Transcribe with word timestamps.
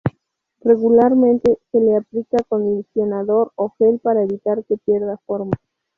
Regularmente 0.61 1.59
se 1.71 1.79
le 1.79 1.95
aplica 1.95 2.37
acondicionador 2.37 3.51
o 3.53 3.69
gel 3.77 3.99
para 3.99 4.23
evitar 4.23 4.65
que 4.65 4.77
pierda 4.77 5.17
forma. 5.27 5.53